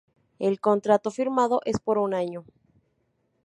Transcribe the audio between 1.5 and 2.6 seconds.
es por un año.